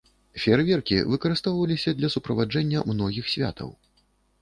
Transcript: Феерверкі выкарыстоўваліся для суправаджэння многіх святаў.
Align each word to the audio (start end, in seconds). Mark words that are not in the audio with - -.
Феерверкі 0.45 0.97
выкарыстоўваліся 1.11 1.95
для 2.01 2.09
суправаджэння 2.17 2.85
многіх 2.93 3.25
святаў. 3.37 3.69